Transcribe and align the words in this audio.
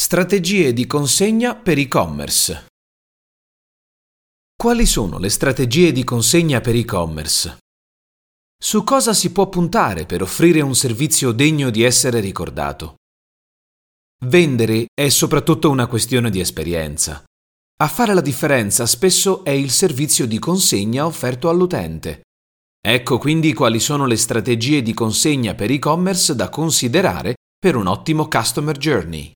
Strategie 0.00 0.72
di 0.72 0.86
consegna 0.86 1.56
per 1.56 1.76
e-commerce. 1.76 2.66
Quali 4.54 4.86
sono 4.86 5.18
le 5.18 5.28
strategie 5.28 5.90
di 5.90 6.04
consegna 6.04 6.60
per 6.60 6.76
e-commerce? 6.76 7.58
Su 8.56 8.84
cosa 8.84 9.12
si 9.12 9.32
può 9.32 9.48
puntare 9.48 10.06
per 10.06 10.22
offrire 10.22 10.60
un 10.60 10.76
servizio 10.76 11.32
degno 11.32 11.70
di 11.70 11.82
essere 11.82 12.20
ricordato? 12.20 12.94
Vendere 14.24 14.86
è 14.94 15.08
soprattutto 15.08 15.68
una 15.68 15.88
questione 15.88 16.30
di 16.30 16.38
esperienza. 16.38 17.24
A 17.80 17.88
fare 17.88 18.14
la 18.14 18.20
differenza 18.20 18.86
spesso 18.86 19.42
è 19.42 19.50
il 19.50 19.72
servizio 19.72 20.28
di 20.28 20.38
consegna 20.38 21.06
offerto 21.06 21.48
all'utente. 21.48 22.20
Ecco 22.80 23.18
quindi 23.18 23.52
quali 23.52 23.80
sono 23.80 24.06
le 24.06 24.16
strategie 24.16 24.80
di 24.80 24.94
consegna 24.94 25.56
per 25.56 25.72
e-commerce 25.72 26.36
da 26.36 26.48
considerare 26.50 27.34
per 27.58 27.74
un 27.74 27.88
ottimo 27.88 28.28
customer 28.28 28.78
journey. 28.78 29.32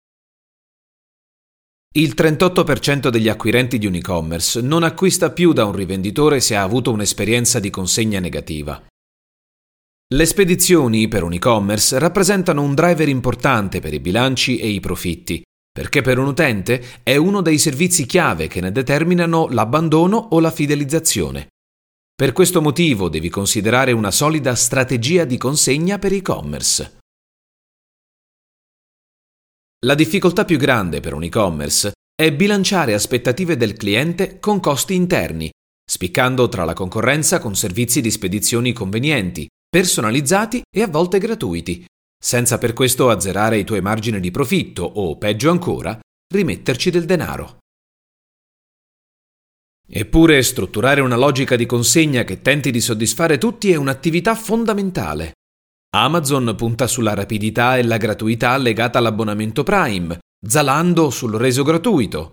Il 1.95 2.15
38% 2.17 3.09
degli 3.09 3.29
acquirenti 3.29 3.77
di 3.77 3.85
un 3.85 3.97
e-commerce 3.97 4.63
non 4.63 4.83
acquista 4.83 5.31
più 5.31 5.53
da 5.53 5.67
un 5.67 5.73
rivenditore 5.73 6.41
se 6.41 6.57
ha 6.57 6.63
avuto 6.63 6.91
un'esperienza 6.91 7.61
di 7.61 7.69
consegna 7.69 8.19
negativa. 8.19 8.83
Le 10.15 10.25
spedizioni 10.25 11.07
per 11.09 11.23
un 11.23 11.35
e-commerce 11.35 11.99
rappresentano 11.99 12.63
un 12.63 12.75
driver 12.75 13.11
importante 13.11 13.81
per 13.81 13.93
i 13.93 14.01
bilanci 14.01 14.57
e 14.57 14.69
i 14.69 14.81
profitti, 14.81 15.43
perché 15.71 16.01
per 16.01 16.19
un 16.19 16.29
utente 16.29 16.83
è 17.03 17.17
uno 17.17 17.43
dei 17.43 17.59
servizi 17.59 18.07
chiave 18.07 18.47
che 18.47 18.63
ne 18.63 18.73
determinano 18.73 19.49
l'abbandono 19.51 20.17
o 20.17 20.41
la 20.41 20.51
fidelizzazione. 20.51 21.49
Per 22.15 22.33
questo 22.33 22.63
motivo 22.63 23.11
devi 23.11 23.29
considerare 23.29 23.93
una 23.93 24.11
solida 24.11 24.55
strategia 24.55 25.27
di 25.27 25.37
consegna 25.37 25.99
per 25.99 26.15
e-commerce. 26.15 27.01
La 29.85 29.97
difficoltà 29.97 30.45
più 30.45 30.59
grande 30.59 31.01
per 31.01 31.13
un 31.13 31.25
e-commerce 31.25 31.91
è 32.15 32.33
bilanciare 32.33 32.95
aspettative 32.95 33.57
del 33.57 33.73
cliente 33.73 34.39
con 34.39 34.61
costi 34.61 34.95
interni, 34.95 35.51
spiccando 35.85 36.49
tra 36.49 36.65
la 36.65 36.73
concorrenza 36.73 37.41
con 37.41 37.57
servizi 37.57 38.01
di 38.01 38.13
spedizioni 38.13 38.73
convenienti, 38.73 39.49
personalizzati 39.69 40.63
e 40.71 40.83
a 40.83 40.87
volte 40.87 41.19
gratuiti, 41.19 41.85
senza 42.17 42.59
per 42.59 42.75
questo 42.75 43.11
azzerare 43.11 43.59
i 43.59 43.65
tuoi 43.65 43.81
margini 43.81 44.21
di 44.21 44.31
profitto 44.31 44.85
o, 44.85 45.19
peggio 45.19 45.51
ancora, 45.51 45.99
rimetterci 46.33 46.91
del 46.91 47.05
denaro. 47.05 47.59
Eppure 49.85 50.41
strutturare 50.45 51.01
una 51.01 51.17
logica 51.17 51.57
di 51.57 51.67
consegna 51.67 52.23
che 52.23 52.41
tenti 52.41 52.71
di 52.71 52.81
soddisfare 52.81 53.37
tutti 53.37 53.73
è 53.73 53.75
un'attività 53.75 54.37
fondamentale. 54.37 55.33
Amazon 55.95 56.55
punta 56.57 56.87
sulla 56.87 57.13
rapidità 57.13 57.77
e 57.77 57.83
la 57.83 57.99
gratuità 57.99 58.57
legata 58.57 58.99
all'abbonamento 58.99 59.63
Prime, 59.63 60.19
Zalando 60.43 61.11
sul 61.11 61.35
reso 61.35 61.63
gratuito. 61.65 62.33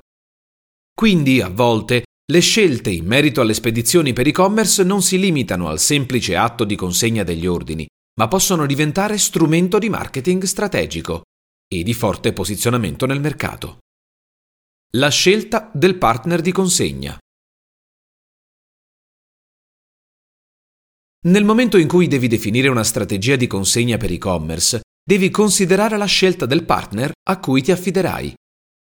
Quindi, 0.94 1.42
a 1.42 1.50
volte, 1.50 2.06
le 2.32 2.40
scelte 2.40 2.90
in 2.90 3.06
merito 3.06 3.42
alle 3.42 3.54
spedizioni 3.54 4.14
per 4.14 4.28
e-commerce 4.28 4.84
non 4.84 5.02
si 5.02 5.20
limitano 5.20 5.68
al 5.68 5.80
semplice 5.80 6.38
atto 6.38 6.64
di 6.64 6.78
consegna 6.78 7.24
degli 7.24 7.46
ordini, 7.46 7.86
ma 8.18 8.30
possono 8.30 8.66
diventare 8.66 9.18
strumento 9.18 9.78
di 9.78 9.90
marketing 9.90 10.44
strategico 10.44 11.24
e 11.68 11.84
di 11.84 11.94
forte 11.94 12.32
posizionamento 12.32 13.06
nel 13.06 13.20
mercato. 13.20 13.80
La 14.96 15.10
scelta 15.10 15.70
del 15.74 15.98
partner 15.98 16.40
di 16.40 16.54
consegna. 16.54 17.18
Nel 21.28 21.44
momento 21.44 21.78
in 21.78 21.88
cui 21.88 22.08
devi 22.08 22.28
definire 22.28 22.70
una 22.70 22.84
strategia 22.84 23.36
di 23.36 23.48
consegna 23.48 23.98
per 23.98 24.12
e-commerce, 24.12 24.82
devi 25.04 25.30
considerare 25.30 25.98
la 25.98 26.06
scelta 26.06 26.46
del 26.46 26.64
partner 26.64 27.12
a 27.30 27.40
cui 27.40 27.62
ti 27.62 27.72
affiderai. 27.72 28.34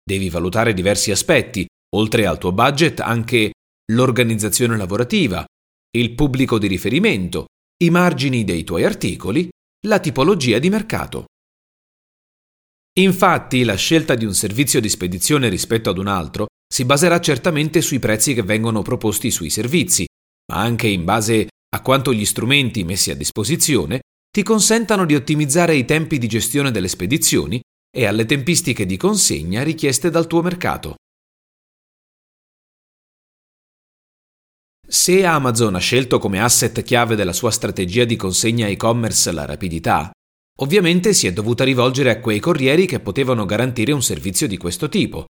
Devi 0.03 0.29
valutare 0.29 0.73
diversi 0.73 1.11
aspetti, 1.11 1.65
Oltre 1.95 2.25
al 2.25 2.37
tuo 2.37 2.51
budget 2.51 2.99
anche 2.99 3.51
l'organizzazione 3.93 4.75
lavorativa, 4.75 5.45
il 5.95 6.13
pubblico 6.13 6.59
di 6.59 6.67
riferimento, 6.67 7.45
i 7.83 7.89
margini 7.89 8.43
dei 8.43 8.65
tuoi 8.65 8.83
articoli, 8.83 9.49
la 9.87 9.99
tipologia 9.99 10.59
di 10.59 10.69
mercato. 10.69 11.25
Infatti, 12.99 13.63
la 13.63 13.75
scelta 13.75 14.15
di 14.15 14.25
un 14.25 14.33
servizio 14.33 14.81
di 14.81 14.89
spedizione 14.89 15.47
rispetto 15.47 15.89
ad 15.89 15.97
un 15.97 16.07
altro 16.07 16.47
si 16.67 16.83
baserà 16.83 17.19
certamente 17.21 17.81
sui 17.81 17.99
prezzi 17.99 18.33
che 18.33 18.43
vengono 18.43 18.81
proposti 18.81 19.31
sui 19.31 19.49
servizi, 19.49 20.05
ma 20.51 20.59
anche 20.59 20.87
in 20.87 21.05
base 21.05 21.47
a 21.69 21.81
quanto 21.81 22.13
gli 22.13 22.25
strumenti 22.25 22.83
messi 22.83 23.11
a 23.11 23.15
disposizione 23.15 24.01
ti 24.29 24.43
consentano 24.43 25.05
di 25.05 25.15
ottimizzare 25.15 25.75
i 25.75 25.85
tempi 25.85 26.17
di 26.17 26.27
gestione 26.27 26.71
delle 26.71 26.87
spedizioni 26.87 27.61
e 27.95 28.05
alle 28.05 28.25
tempistiche 28.25 28.85
di 28.85 28.97
consegna 28.97 29.63
richieste 29.63 30.09
dal 30.09 30.27
tuo 30.27 30.41
mercato. 30.41 30.95
Se 34.87 35.25
Amazon 35.25 35.75
ha 35.75 35.79
scelto 35.79 36.19
come 36.19 36.41
asset 36.41 36.83
chiave 36.83 37.15
della 37.15 37.33
sua 37.33 37.49
strategia 37.49 38.05
di 38.05 38.15
consegna 38.15 38.67
e-commerce 38.67 39.31
la 39.31 39.45
rapidità, 39.45 40.11
ovviamente 40.59 41.13
si 41.13 41.25
è 41.27 41.33
dovuta 41.33 41.63
rivolgere 41.63 42.11
a 42.11 42.19
quei 42.19 42.39
corrieri 42.39 42.85
che 42.85 42.99
potevano 42.99 43.45
garantire 43.45 43.93
un 43.93 44.03
servizio 44.03 44.47
di 44.47 44.57
questo 44.57 44.87
tipo. 44.89 45.25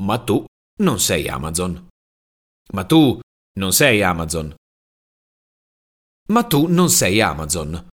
Ma 0.00 0.18
tu 0.22 0.44
non 0.82 1.00
sei 1.00 1.28
Amazon. 1.28 1.88
Ma 2.72 2.84
tu 2.84 3.18
non 3.58 3.72
sei 3.72 4.02
Amazon. 4.02 4.54
Ma 6.30 6.42
tu 6.42 6.66
non 6.66 6.90
sei 6.90 7.22
Amazon. 7.22 7.88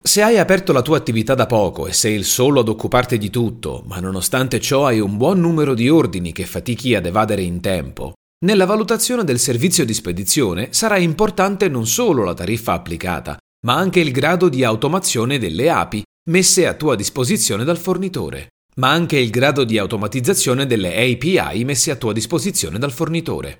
Se 0.00 0.22
hai 0.22 0.38
aperto 0.38 0.72
la 0.72 0.82
tua 0.82 0.98
attività 0.98 1.34
da 1.34 1.46
poco 1.46 1.86
e 1.86 1.92
sei 1.92 2.14
il 2.14 2.24
solo 2.24 2.60
ad 2.60 2.68
occuparti 2.68 3.16
di 3.18 3.30
tutto, 3.30 3.82
ma 3.86 4.00
nonostante 4.00 4.60
ciò 4.60 4.86
hai 4.86 5.00
un 5.00 5.16
buon 5.16 5.40
numero 5.40 5.74
di 5.74 5.88
ordini 5.88 6.32
che 6.32 6.44
fatichi 6.44 6.94
ad 6.94 7.06
evadere 7.06 7.42
in 7.42 7.60
tempo, 7.60 8.12
nella 8.44 8.66
valutazione 8.66 9.24
del 9.24 9.38
servizio 9.38 9.84
di 9.84 9.94
spedizione 9.94 10.68
sarà 10.72 10.98
importante 10.98 11.68
non 11.68 11.86
solo 11.86 12.22
la 12.22 12.34
tariffa 12.34 12.74
applicata, 12.74 13.36
ma 13.66 13.76
anche 13.76 14.00
il 14.00 14.12
grado 14.12 14.48
di 14.48 14.62
automazione 14.62 15.38
delle 15.38 15.70
api 15.70 16.02
messe 16.30 16.66
a 16.66 16.74
tua 16.74 16.94
disposizione 16.94 17.64
dal 17.64 17.78
fornitore, 17.78 18.48
ma 18.76 18.90
anche 18.90 19.18
il 19.18 19.30
grado 19.30 19.64
di 19.64 19.78
automatizzazione 19.78 20.66
delle 20.66 20.88
API 20.88 21.64
messe 21.64 21.90
a 21.90 21.96
tua 21.96 22.12
disposizione 22.12 22.78
dal 22.78 22.92
fornitore. 22.92 23.58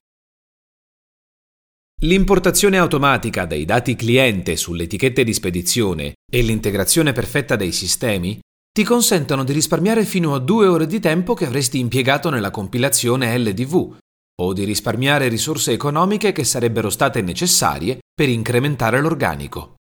L'importazione 2.03 2.79
automatica 2.79 3.45
dei 3.45 3.65
dati 3.65 3.97
cliente 3.97 4.55
sulle 4.55 4.85
etichette 4.85 5.25
di 5.25 5.35
spedizione 5.35 6.13
e 6.31 6.43
l'integrazione 6.43 7.13
perfetta 7.13 7.57
dei 7.57 7.73
sistemi 7.73 8.39
ti 8.71 8.85
consentono 8.85 9.43
di 9.43 9.53
risparmiare 9.53 10.05
fino 10.05 10.33
a 10.37 10.39
due 10.39 10.69
ore 10.69 10.87
di 10.87 11.01
tempo 11.01 11.35
che 11.35 11.45
avresti 11.45 11.81
impiegato 11.81 12.31
nella 12.31 12.53
compilazione 12.53 13.37
LDV 13.37 13.97
o 14.41 14.53
di 14.53 14.63
risparmiare 14.63 15.27
risorse 15.27 15.73
economiche 15.73 16.31
che 16.31 16.45
sarebbero 16.45 16.89
state 16.89 17.21
necessarie 17.21 17.99
per 18.15 18.29
incrementare 18.29 19.01
l'organico. 19.01 19.75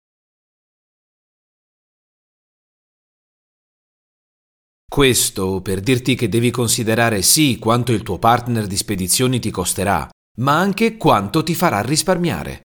Questo 4.90 5.60
per 5.60 5.78
dirti 5.78 6.16
che 6.16 6.28
devi 6.28 6.50
considerare 6.50 7.22
sì 7.22 7.58
quanto 7.60 7.92
il 7.92 8.02
tuo 8.02 8.18
partner 8.18 8.66
di 8.66 8.76
spedizioni 8.76 9.38
ti 9.38 9.52
costerà, 9.52 10.08
ma 10.38 10.58
anche 10.58 10.96
quanto 10.96 11.42
ti 11.42 11.54
farà 11.54 11.80
risparmiare. 11.80 12.62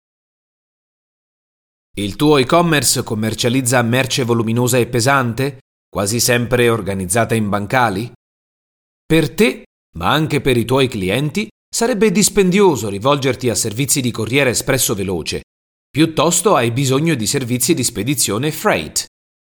Il 1.95 2.15
tuo 2.15 2.37
e-commerce 2.37 3.03
commercializza 3.03 3.81
merce 3.83 4.23
voluminosa 4.23 4.77
e 4.77 4.87
pesante, 4.87 5.59
quasi 5.87 6.19
sempre 6.19 6.69
organizzata 6.69 7.35
in 7.35 7.49
bancali? 7.49 8.11
Per 9.05 9.33
te, 9.33 9.63
ma 9.97 10.11
anche 10.11 10.41
per 10.41 10.57
i 10.57 10.65
tuoi 10.65 10.87
clienti, 10.87 11.47
sarebbe 11.69 12.11
dispendioso 12.11 12.89
rivolgerti 12.89 13.49
a 13.49 13.55
servizi 13.55 14.01
di 14.01 14.11
corriere 14.11 14.51
espresso 14.51 14.95
veloce. 14.95 15.41
Piuttosto 15.89 16.55
hai 16.55 16.71
bisogno 16.71 17.13
di 17.13 17.27
servizi 17.27 17.75
di 17.75 17.83
spedizione 17.83 18.51
freight, 18.51 19.05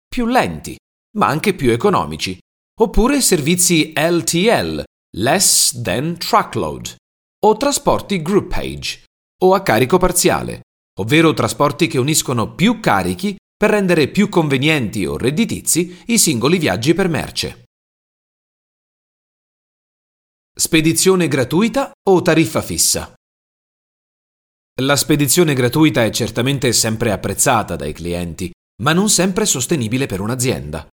più 0.08 0.26
lenti, 0.26 0.76
ma 1.18 1.28
anche 1.28 1.54
più 1.54 1.70
economici, 1.70 2.36
oppure 2.80 3.20
servizi 3.20 3.92
LTL, 3.94 4.82
less 5.18 5.80
than 5.80 6.18
truckload, 6.18 6.96
o 7.44 7.56
trasporti 7.56 8.22
group 8.22 8.48
page 8.48 9.04
o 9.42 9.52
a 9.52 9.62
carico 9.62 9.98
parziale, 9.98 10.62
ovvero 11.00 11.34
trasporti 11.34 11.86
che 11.86 11.98
uniscono 11.98 12.54
più 12.54 12.80
carichi 12.80 13.36
per 13.54 13.70
rendere 13.70 14.08
più 14.08 14.28
convenienti 14.30 15.04
o 15.04 15.18
redditizi 15.18 16.04
i 16.06 16.18
singoli 16.18 16.58
viaggi 16.58 16.94
per 16.94 17.08
merce. 17.08 17.64
Spedizione 20.56 21.28
gratuita 21.28 21.92
o 22.08 22.22
tariffa 22.22 22.62
fissa? 22.62 23.12
La 24.80 24.96
spedizione 24.96 25.52
gratuita 25.52 26.04
è 26.04 26.10
certamente 26.10 26.72
sempre 26.72 27.12
apprezzata 27.12 27.76
dai 27.76 27.92
clienti, 27.92 28.50
ma 28.82 28.92
non 28.92 29.10
sempre 29.10 29.44
sostenibile 29.44 30.06
per 30.06 30.20
un'azienda. 30.20 30.88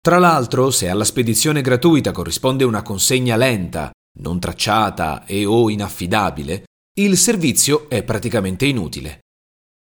Tra 0.00 0.18
l'altro, 0.18 0.70
se 0.70 0.88
alla 0.88 1.04
spedizione 1.04 1.62
gratuita 1.62 2.12
corrisponde 2.12 2.64
una 2.64 2.82
consegna 2.82 3.36
lenta 3.36 3.90
non 4.20 4.38
tracciata 4.38 5.24
e 5.24 5.44
o 5.44 5.70
inaffidabile, 5.70 6.64
il 6.98 7.16
servizio 7.16 7.88
è 7.88 8.04
praticamente 8.04 8.66
inutile. 8.66 9.20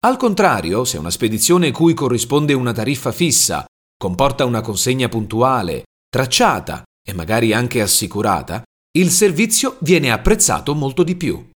Al 0.06 0.18
contrario, 0.18 0.86
se 0.86 0.98
una 0.98 1.10
spedizione 1.10 1.72
cui 1.72 1.94
corrisponde 1.94 2.54
una 2.54 2.74
tariffa 2.74 3.12
fissa 3.12 3.66
comporta 3.98 4.46
una 4.46 4.62
consegna 4.62 5.10
puntuale, 5.10 5.84
tracciata 6.08 6.84
e 7.06 7.14
magari 7.14 7.54
anche 7.54 7.82
assicurata, 7.82 8.64
il 8.98 9.10
servizio 9.10 9.78
viene 9.82 10.12
apprezzato 10.12 10.74
molto 10.74 11.04
di 11.04 11.16
più. 11.16 11.50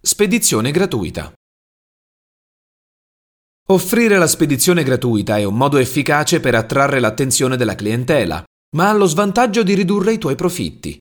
Spedizione 0.00 0.70
gratuita. 0.70 1.32
Offrire 3.68 4.18
la 4.18 4.26
spedizione 4.26 4.82
gratuita 4.82 5.38
è 5.38 5.44
un 5.44 5.56
modo 5.56 5.78
efficace 5.78 6.40
per 6.40 6.54
attrarre 6.54 7.00
l'attenzione 7.00 7.56
della 7.56 7.74
clientela, 7.74 8.44
ma 8.74 8.88
ha 8.88 8.92
lo 8.92 9.06
svantaggio 9.06 9.62
di 9.62 9.74
ridurre 9.74 10.12
i 10.12 10.18
tuoi 10.18 10.34
profitti. 10.34 10.98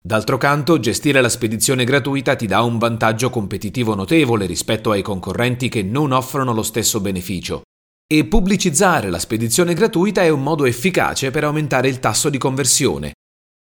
D'altro 0.00 0.38
canto, 0.38 0.78
gestire 0.78 1.20
la 1.20 1.28
spedizione 1.28 1.84
gratuita 1.84 2.36
ti 2.36 2.46
dà 2.46 2.62
un 2.62 2.78
vantaggio 2.78 3.30
competitivo 3.30 3.94
notevole 3.94 4.46
rispetto 4.46 4.90
ai 4.90 5.02
concorrenti 5.02 5.68
che 5.68 5.82
non 5.82 6.12
offrono 6.12 6.52
lo 6.52 6.62
stesso 6.62 7.00
beneficio. 7.00 7.62
E 8.10 8.24
pubblicizzare 8.24 9.10
la 9.10 9.18
spedizione 9.18 9.74
gratuita 9.74 10.22
è 10.22 10.28
un 10.28 10.42
modo 10.42 10.64
efficace 10.64 11.30
per 11.30 11.44
aumentare 11.44 11.88
il 11.88 12.00
tasso 12.00 12.30
di 12.30 12.38
conversione. 12.38 13.12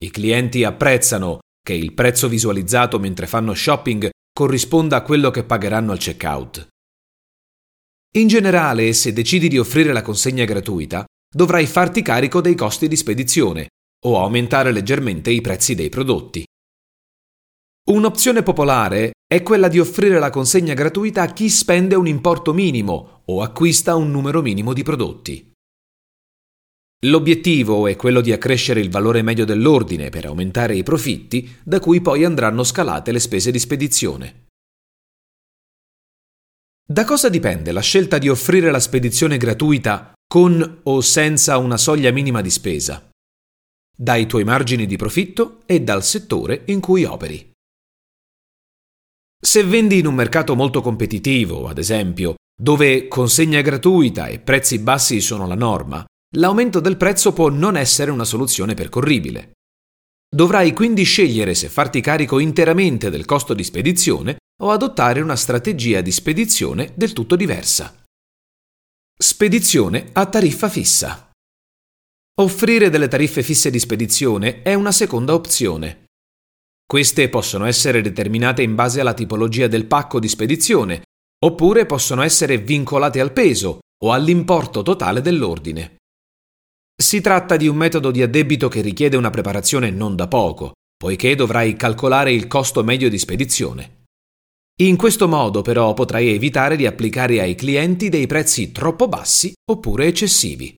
I 0.04 0.10
clienti 0.10 0.64
apprezzano 0.64 1.40
che 1.62 1.74
il 1.74 1.94
prezzo 1.94 2.30
visualizzato 2.30 2.98
mentre 2.98 3.28
fanno 3.28 3.54
shopping 3.54 4.10
corrisponda 4.32 4.98
a 4.98 5.02
quello 5.02 5.32
che 5.32 5.44
pagheranno 5.44 5.92
al 5.92 6.00
checkout. 6.00 6.68
In 8.16 8.28
generale, 8.28 8.94
se 8.94 9.14
decidi 9.14 9.48
di 9.48 9.58
offrire 9.58 9.92
la 9.94 10.02
consegna 10.02 10.46
gratuita, 10.46 11.06
dovrai 11.34 11.66
farti 11.66 12.02
carico 12.02 12.42
dei 12.42 12.56
costi 12.56 12.88
di 12.88 12.98
spedizione 12.98 13.70
o 14.06 14.20
aumentare 14.20 14.72
leggermente 14.72 15.30
i 15.32 15.42
prezzi 15.42 15.76
dei 15.76 15.90
prodotti. 15.90 16.44
Un'opzione 17.90 18.44
popolare 18.44 19.12
è 19.26 19.42
quella 19.42 19.68
di 19.68 19.80
offrire 19.80 20.20
la 20.20 20.30
consegna 20.30 20.74
gratuita 20.74 21.22
a 21.22 21.32
chi 21.34 21.50
spende 21.50 21.96
un 21.96 22.08
importo 22.08 22.54
minimo 22.54 23.24
o 23.26 23.42
acquista 23.42 23.96
un 23.96 24.12
numero 24.12 24.42
minimo 24.42 24.74
di 24.74 24.84
prodotti. 24.84 25.52
L'obiettivo 27.06 27.88
è 27.88 27.96
quello 27.96 28.22
di 28.22 28.32
accrescere 28.32 28.80
il 28.80 28.92
valore 28.92 29.24
medio 29.24 29.46
dell'ordine 29.46 30.10
per 30.10 30.26
aumentare 30.26 30.76
i 30.76 30.84
profitti, 30.84 31.50
da 31.64 31.80
cui 31.80 32.02
poi 32.02 32.24
andranno 32.24 32.64
scalate 32.64 33.12
le 33.12 33.20
spese 33.20 33.50
di 33.50 33.58
spedizione. 33.58 34.46
Da 36.88 37.06
cosa 37.06 37.30
dipende 37.30 37.72
la 37.72 37.82
scelta 37.82 38.20
di 38.20 38.30
offrire 38.30 38.70
la 38.70 38.80
spedizione 38.80 39.38
gratuita 39.38 40.14
con 40.32 40.80
o 40.84 41.02
senza 41.02 41.58
una 41.58 41.76
soglia 41.76 42.10
minima 42.10 42.40
di 42.40 42.50
spesa? 42.50 43.06
Dai 43.94 44.28
tuoi 44.28 44.46
margini 44.46 44.86
di 44.86 44.96
profitto 44.96 45.60
e 45.66 45.82
dal 45.82 46.06
settore 46.06 46.64
in 46.68 46.80
cui 46.80 47.04
operi. 47.04 47.52
Se 49.38 49.62
vendi 49.66 50.00
in 50.00 50.06
un 50.06 50.14
mercato 50.14 50.56
molto 50.56 50.80
competitivo, 50.80 51.68
ad 51.68 51.78
esempio, 51.78 52.36
dove 52.58 53.10
consegna 53.10 53.60
gratuita 53.60 54.28
e 54.28 54.40
prezzi 54.40 54.80
bassi 54.80 55.20
sono 55.20 55.48
la 55.48 55.56
norma, 55.56 56.06
l'aumento 56.38 56.80
del 56.80 56.96
prezzo 56.96 57.34
può 57.34 57.50
non 57.50 57.76
essere 57.76 58.10
una 58.10 58.24
soluzione 58.24 58.74
percorribile. 58.74 59.52
Dovrai 60.34 60.72
quindi 60.72 61.04
scegliere 61.04 61.54
se 61.54 61.68
farti 61.68 62.00
carico 62.00 62.40
interamente 62.40 63.10
del 63.10 63.26
costo 63.26 63.54
di 63.54 63.66
spedizione 63.66 64.38
o 64.64 64.72
adottare 64.72 65.20
una 65.20 65.36
strategia 65.36 66.00
di 66.00 66.12
spedizione 66.14 66.94
del 66.96 67.12
tutto 67.12 67.36
diversa. 67.36 68.01
Spedizione 69.24 70.10
a 70.14 70.26
tariffa 70.26 70.68
fissa. 70.68 71.30
Offrire 72.42 72.90
delle 72.90 73.08
tariffe 73.08 73.44
fisse 73.44 73.70
di 73.70 73.78
spedizione 73.78 74.64
è 74.64 74.74
una 74.74 74.92
seconda 74.92 75.36
opzione. 75.36 76.06
Queste 76.84 77.30
possono 77.30 77.66
essere 77.66 78.02
determinate 78.02 78.64
in 78.64 78.74
base 78.74 79.00
alla 79.00 79.14
tipologia 79.14 79.68
del 79.68 79.86
pacco 79.86 80.20
di 80.20 80.28
spedizione, 80.28 81.04
oppure 81.46 81.86
possono 81.86 82.24
essere 82.24 82.58
vincolate 82.58 83.20
al 83.20 83.32
peso 83.32 83.82
o 84.04 84.12
all'importo 84.12 84.82
totale 84.82 85.22
dell'ordine. 85.22 85.98
Si 87.00 87.22
tratta 87.22 87.58
di 87.58 87.68
un 87.68 87.76
metodo 87.76 88.10
di 88.10 88.24
addebito 88.24 88.70
che 88.70 88.82
richiede 88.82 89.18
una 89.18 89.30
preparazione 89.30 89.92
non 89.92 90.16
da 90.16 90.28
poco, 90.28 90.72
poiché 90.98 91.36
dovrai 91.36 91.76
calcolare 91.76 92.34
il 92.34 92.48
costo 92.48 92.84
medio 92.84 93.08
di 93.08 93.20
spedizione. 93.20 94.01
In 94.80 94.96
questo 94.96 95.28
modo 95.28 95.62
però 95.62 95.94
potrai 95.94 96.30
evitare 96.30 96.76
di 96.76 96.86
applicare 96.86 97.40
ai 97.42 97.56
clienti 97.56 98.10
dei 98.10 98.26
prezzi 98.26 98.72
troppo 98.72 99.08
bassi 99.08 99.54
oppure 99.70 100.08
eccessivi. 100.08 100.76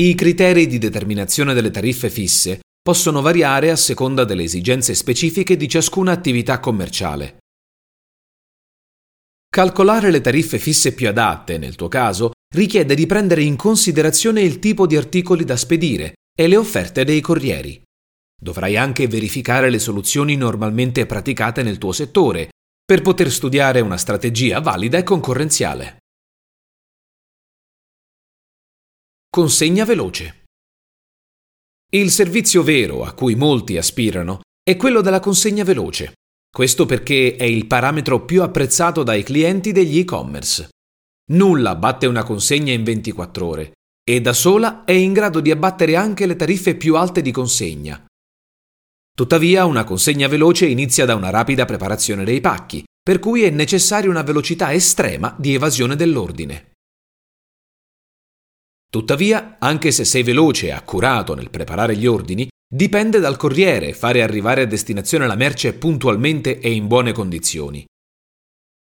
I 0.00 0.14
criteri 0.14 0.68
di 0.68 0.78
determinazione 0.78 1.54
delle 1.54 1.72
tariffe 1.72 2.10
fisse 2.10 2.60
possono 2.80 3.20
variare 3.20 3.70
a 3.70 3.76
seconda 3.76 4.24
delle 4.24 4.44
esigenze 4.44 4.94
specifiche 4.94 5.56
di 5.56 5.68
ciascuna 5.68 6.12
attività 6.12 6.60
commerciale. 6.60 7.38
Calcolare 9.50 10.10
le 10.10 10.20
tariffe 10.20 10.58
fisse 10.58 10.94
più 10.94 11.08
adatte, 11.08 11.58
nel 11.58 11.74
tuo 11.74 11.88
caso, 11.88 12.32
richiede 12.54 12.94
di 12.94 13.06
prendere 13.06 13.42
in 13.42 13.56
considerazione 13.56 14.42
il 14.42 14.58
tipo 14.58 14.86
di 14.86 14.96
articoli 14.96 15.44
da 15.44 15.56
spedire 15.56 16.12
e 16.38 16.46
le 16.46 16.56
offerte 16.56 17.04
dei 17.04 17.20
corrieri. 17.20 17.82
Dovrai 18.40 18.76
anche 18.76 19.08
verificare 19.08 19.68
le 19.68 19.80
soluzioni 19.80 20.36
normalmente 20.36 21.06
praticate 21.06 21.62
nel 21.64 21.78
tuo 21.78 21.90
settore 21.92 22.50
per 22.84 23.02
poter 23.02 23.32
studiare 23.32 23.80
una 23.80 23.96
strategia 23.96 24.60
valida 24.60 24.96
e 24.96 25.02
concorrenziale. 25.02 25.98
Consegna 29.28 29.84
veloce. 29.84 30.44
Il 31.90 32.10
servizio 32.10 32.62
vero 32.62 33.02
a 33.02 33.12
cui 33.12 33.34
molti 33.34 33.76
aspirano 33.76 34.40
è 34.62 34.76
quello 34.76 35.00
della 35.00 35.20
consegna 35.20 35.64
veloce. 35.64 36.12
Questo 36.50 36.86
perché 36.86 37.36
è 37.36 37.44
il 37.44 37.66
parametro 37.66 38.24
più 38.24 38.42
apprezzato 38.42 39.02
dai 39.02 39.22
clienti 39.22 39.72
degli 39.72 39.98
e-commerce. 39.98 40.68
Nulla 41.32 41.74
batte 41.74 42.06
una 42.06 42.22
consegna 42.22 42.72
in 42.72 42.84
24 42.84 43.46
ore 43.46 43.72
e 44.08 44.20
da 44.22 44.32
sola 44.32 44.84
è 44.84 44.92
in 44.92 45.12
grado 45.12 45.40
di 45.40 45.50
abbattere 45.50 45.96
anche 45.96 46.24
le 46.24 46.36
tariffe 46.36 46.74
più 46.74 46.96
alte 46.96 47.20
di 47.20 47.30
consegna, 47.30 48.02
Tuttavia 49.18 49.64
una 49.64 49.82
consegna 49.82 50.28
veloce 50.28 50.66
inizia 50.66 51.04
da 51.04 51.16
una 51.16 51.30
rapida 51.30 51.64
preparazione 51.64 52.22
dei 52.22 52.40
pacchi, 52.40 52.84
per 53.02 53.18
cui 53.18 53.42
è 53.42 53.50
necessaria 53.50 54.08
una 54.08 54.22
velocità 54.22 54.72
estrema 54.72 55.34
di 55.36 55.54
evasione 55.54 55.96
dell'ordine. 55.96 56.70
Tuttavia, 58.88 59.56
anche 59.58 59.90
se 59.90 60.04
sei 60.04 60.22
veloce 60.22 60.68
e 60.68 60.70
accurato 60.70 61.34
nel 61.34 61.50
preparare 61.50 61.96
gli 61.96 62.06
ordini, 62.06 62.46
dipende 62.72 63.18
dal 63.18 63.36
corriere 63.36 63.92
fare 63.92 64.22
arrivare 64.22 64.62
a 64.62 64.66
destinazione 64.66 65.26
la 65.26 65.34
merce 65.34 65.74
puntualmente 65.74 66.60
e 66.60 66.70
in 66.70 66.86
buone 66.86 67.10
condizioni. 67.10 67.84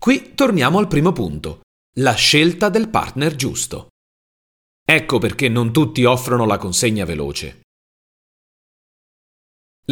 Qui 0.02 0.32
torniamo 0.34 0.80
al 0.80 0.88
primo 0.88 1.12
punto, 1.12 1.62
la 1.98 2.16
scelta 2.16 2.70
del 2.70 2.90
partner 2.90 3.36
giusto. 3.36 3.90
Ecco 4.84 5.20
perché 5.20 5.48
non 5.48 5.72
tutti 5.72 6.04
offrono 6.06 6.48
la 6.48 6.58
consegna 6.58 7.06
veloce. 7.06 7.62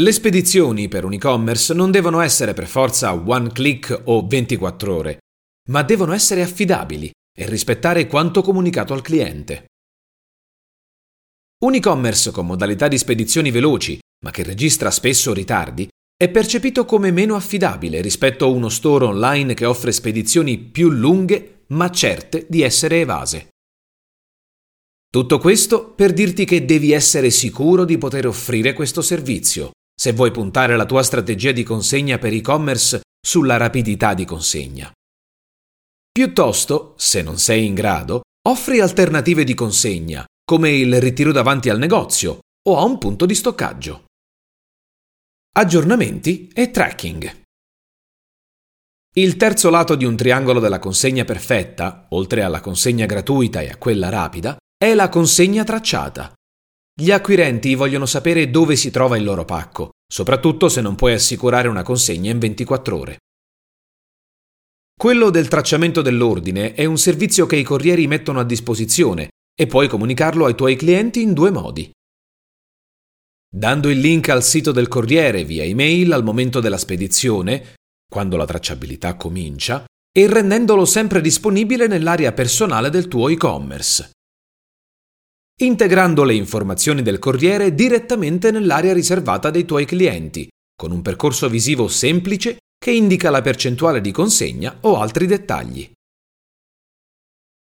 Le 0.02 0.12
spedizioni 0.14 0.88
per 0.88 1.06
un 1.06 1.14
e-commerce 1.14 1.76
non 1.76 1.92
devono 1.92 2.22
essere 2.22 2.56
per 2.56 2.66
forza 2.66 3.14
one 3.14 3.52
click 3.52 4.02
o 4.06 4.26
24 4.26 4.96
ore, 4.96 5.20
ma 5.70 5.84
devono 5.84 6.14
essere 6.14 6.42
affidabili 6.42 7.12
e 7.38 7.46
rispettare 7.46 8.08
quanto 8.08 8.42
comunicato 8.42 8.94
al 8.94 9.04
cliente. 9.04 9.66
Un 11.66 11.76
e-commerce 11.76 12.32
con 12.32 12.48
modalità 12.48 12.88
di 12.88 12.98
spedizioni 12.98 13.52
veloci, 13.52 14.00
ma 14.26 14.32
che 14.32 14.42
registra 14.42 14.90
spesso 14.90 15.34
ritardi, 15.34 15.88
è 16.18 16.30
percepito 16.32 16.84
come 16.86 17.12
meno 17.12 17.36
affidabile 17.36 18.02
rispetto 18.02 18.46
a 18.46 18.50
uno 18.50 18.70
store 18.70 19.06
online 19.06 19.54
che 19.54 19.66
offre 19.66 19.92
spedizioni 19.92 20.58
più 20.58 20.90
lunghe 20.90 21.66
ma 21.68 21.92
certe 21.92 22.48
di 22.50 22.64
essere 22.64 23.02
evase. 23.02 23.50
Tutto 25.12 25.38
questo 25.38 25.92
per 25.92 26.12
dirti 26.12 26.44
che 26.44 26.66
devi 26.66 26.92
essere 26.92 27.30
sicuro 27.30 27.86
di 27.86 28.00
poter 28.00 28.26
offrire 28.26 28.74
questo 28.74 29.04
servizio 29.04 29.74
se 30.02 30.14
vuoi 30.14 30.32
puntare 30.32 30.76
la 30.76 30.88
tua 30.88 31.04
strategia 31.04 31.52
di 31.52 31.62
consegna 31.62 32.18
per 32.18 32.34
e-commerce 32.34 33.02
sulla 33.24 33.58
rapidità 33.58 34.16
di 34.16 34.26
consegna. 34.26 34.92
Piuttosto, 36.12 36.96
se 36.98 37.22
non 37.22 37.38
sei 37.38 37.68
in 37.68 37.76
grado, 37.76 38.22
offri 38.50 38.80
alternative 38.80 39.44
di 39.44 39.54
consegna, 39.54 40.26
come 40.44 40.72
il 40.72 41.00
ritiro 41.00 41.32
davanti 41.32 41.70
al 41.70 41.78
negozio 41.78 42.40
o 42.68 42.80
a 42.80 42.84
un 42.84 42.98
punto 42.98 43.28
di 43.28 43.36
stoccaggio. 43.36 44.06
Aggiornamenti 45.56 46.50
e 46.52 46.72
tracking. 46.72 47.42
Il 49.18 49.38
terzo 49.38 49.70
lato 49.70 49.94
di 49.94 50.06
un 50.06 50.16
triangolo 50.16 50.60
della 50.60 50.80
consegna 50.80 51.26
perfetta, 51.26 52.08
oltre 52.10 52.42
alla 52.42 52.60
consegna 52.60 53.06
gratuita 53.06 53.62
e 53.62 53.70
a 53.70 53.78
quella 53.78 54.10
rapida, 54.10 54.58
è 54.76 54.96
la 54.96 55.10
consegna 55.10 55.64
tracciata. 55.64 56.34
Gli 56.94 57.12
acquirenti 57.12 57.76
vogliono 57.76 58.08
sapere 58.08 58.50
dove 58.50 58.76
si 58.76 58.92
trova 58.92 59.16
il 59.16 59.24
loro 59.24 59.46
pacco, 59.46 59.91
soprattutto 60.12 60.68
se 60.68 60.82
non 60.82 60.96
puoi 60.96 61.14
assicurare 61.14 61.70
una 61.70 61.84
consegna 61.84 62.32
in 62.32 62.38
24 62.38 62.98
ore. 62.98 63.18
Quello 65.00 65.30
del 65.30 65.48
tracciamento 65.48 66.02
dell'ordine 66.02 66.74
è 66.74 66.84
un 66.84 66.98
servizio 66.98 67.46
che 67.46 67.56
i 67.56 67.64
corrieri 67.64 68.08
mettono 68.08 68.42
a 68.42 68.44
disposizione 68.44 69.30
e 69.58 69.68
puoi 69.68 69.88
comunicarlo 69.88 70.46
ai 70.46 70.54
tuoi 70.54 70.76
clienti 70.76 71.22
in 71.22 71.34
due 71.34 71.50
modi. 71.50 71.90
Dando 73.50 73.90
il 73.90 74.00
link 74.00 74.28
al 74.28 74.44
sito 74.44 74.74
del 74.74 74.90
corriere 74.90 75.46
via 75.46 75.64
email 75.64 76.12
al 76.12 76.24
momento 76.26 76.60
della 76.60 76.78
spedizione, 76.78 77.76
quando 78.10 78.36
la 78.36 78.46
tracciabilità 78.46 79.16
comincia, 79.16 79.86
e 80.12 80.28
rendendolo 80.28 80.84
sempre 80.84 81.22
disponibile 81.22 81.88
nell'area 81.88 82.34
personale 82.34 82.90
del 82.90 83.08
tuo 83.08 83.30
e-commerce. 83.30 84.12
Integrando 85.62 86.24
le 86.24 86.34
informazioni 86.34 87.04
del 87.04 87.20
corriere 87.20 87.76
direttamente 87.76 88.50
nell'area 88.50 88.94
riservata 88.94 89.52
dei 89.52 89.64
tuoi 89.64 89.86
clienti, 89.86 90.50
con 90.76 90.92
un 90.92 91.04
percorso 91.04 91.50
visivo 91.50 91.88
semplice 91.88 92.58
che 92.80 92.90
indica 92.90 93.30
la 93.30 93.42
percentuale 93.42 94.02
di 94.02 94.12
consegna 94.12 94.76
o 94.82 95.00
altri 95.00 95.28
dettagli. 95.28 95.92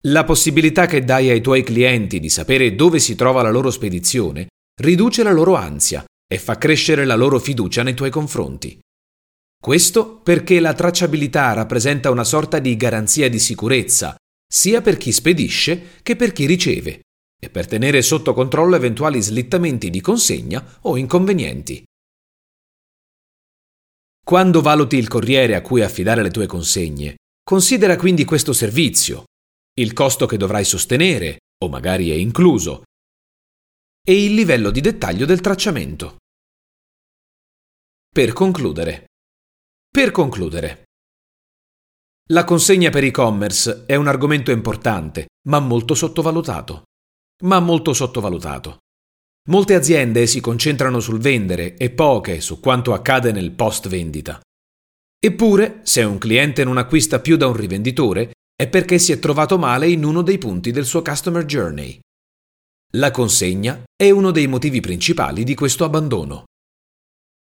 La 0.05 0.23
possibilità 0.23 0.85
che 0.85 1.03
dai 1.03 1.29
ai 1.29 1.41
tuoi 1.41 1.61
clienti 1.63 2.21
di 2.21 2.29
sapere 2.29 2.73
dove 2.73 2.99
si 2.99 3.15
trova 3.15 3.41
la 3.41 3.51
loro 3.51 3.69
spedizione 3.69 4.47
riduce 4.81 5.21
la 5.21 5.33
loro 5.33 5.55
ansia 5.55 6.05
e 6.25 6.37
fa 6.37 6.57
crescere 6.57 7.03
la 7.03 7.15
loro 7.15 7.37
fiducia 7.37 7.83
nei 7.83 7.95
tuoi 7.95 8.09
confronti. 8.09 8.79
Questo 9.61 10.19
perché 10.19 10.61
la 10.61 10.73
tracciabilità 10.73 11.51
rappresenta 11.51 12.09
una 12.11 12.23
sorta 12.23 12.59
di 12.59 12.77
garanzia 12.77 13.29
di 13.29 13.39
sicurezza, 13.39 14.15
sia 14.47 14.79
per 14.79 14.95
chi 14.95 15.11
spedisce 15.11 15.99
che 16.01 16.15
per 16.15 16.31
chi 16.31 16.45
riceve, 16.45 17.01
e 17.43 17.49
per 17.49 17.67
tenere 17.67 18.01
sotto 18.01 18.33
controllo 18.33 18.75
eventuali 18.75 19.21
slittamenti 19.21 19.89
di 19.89 19.99
consegna 19.99 20.79
o 20.81 20.97
inconvenienti. 20.97 21.83
Quando 24.23 24.61
valuti 24.61 24.95
il 24.95 25.09
corriere 25.09 25.55
a 25.55 25.61
cui 25.61 25.81
affidare 25.81 26.23
le 26.23 26.31
tue 26.31 26.47
consegne, 26.47 27.17
considera 27.43 27.97
quindi 27.97 28.23
questo 28.23 28.53
servizio, 28.53 29.25
il 29.79 29.91
costo 29.91 30.25
che 30.25 30.37
dovrai 30.37 30.63
sostenere, 30.63 31.39
o 31.61 31.67
magari 31.67 32.09
è 32.11 32.13
incluso, 32.13 32.83
e 34.01 34.23
il 34.23 34.33
livello 34.33 34.71
di 34.71 34.79
dettaglio 34.79 35.25
del 35.25 35.41
tracciamento. 35.41 36.17
Per 38.09 38.31
concludere, 38.31 39.07
per 39.89 40.11
concludere, 40.11 40.85
la 42.29 42.45
consegna 42.45 42.89
per 42.89 43.03
e-commerce 43.03 43.83
è 43.85 43.95
un 43.95 44.07
argomento 44.07 44.51
importante, 44.51 45.27
ma 45.49 45.59
molto 45.59 45.93
sottovalutato. 45.93 46.83
Ma 47.43 47.59
molto 47.59 47.93
sottovalutato. 47.93 48.77
Molte 49.49 49.73
aziende 49.73 50.27
si 50.27 50.39
concentrano 50.39 51.01
sul 51.01 51.19
vendere 51.19 51.75
e 51.75 51.89
poche 51.89 52.39
su 52.39 52.59
quanto 52.61 52.93
accade 52.93 53.33
nel 53.33 53.51
post 53.51 53.89
vendita. 53.89 54.39
Eppure, 55.19 55.81
se 55.83 56.03
un 56.03 56.17
cliente 56.17 56.63
non 56.63 56.77
acquista 56.77 57.19
più 57.19 57.35
da 57.35 57.47
un 57.47 57.55
rivenditore, 57.55 58.31
è 58.55 58.67
perché 58.69 58.97
si 58.99 59.11
è 59.11 59.19
trovato 59.19 59.57
male 59.57 59.89
in 59.89 60.05
uno 60.05 60.21
dei 60.21 60.37
punti 60.37 60.71
del 60.71 60.85
suo 60.85 61.01
customer 61.01 61.43
journey. 61.43 61.99
La 62.95 63.11
consegna 63.11 63.83
è 63.95 64.09
uno 64.09 64.31
dei 64.31 64.47
motivi 64.47 64.79
principali 64.79 65.43
di 65.43 65.55
questo 65.55 65.83
abbandono. 65.83 66.45